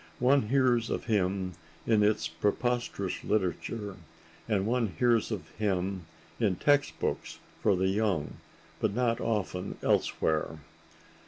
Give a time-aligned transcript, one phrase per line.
[0.17, 1.53] One hears of him
[1.85, 3.97] in its preposterous literature
[4.49, 6.07] and one hears of him
[6.39, 8.37] in text books for the young,
[8.79, 10.57] but not often elsewhere.